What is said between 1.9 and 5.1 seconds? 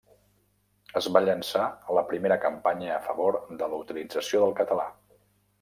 la primera campanya a favor de la utilització del català.